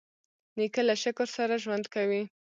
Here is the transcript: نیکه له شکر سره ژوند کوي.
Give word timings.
نیکه 0.57 0.81
له 0.87 0.95
شکر 1.03 1.27
سره 1.37 1.55
ژوند 1.63 1.85
کوي. 1.95 2.23